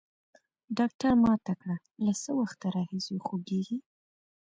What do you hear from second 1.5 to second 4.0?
کړه له څه وخت راهيسي خوږېږي.